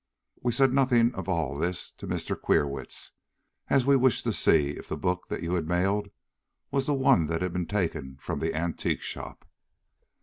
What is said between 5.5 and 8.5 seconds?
had mailed was the one that had been taken from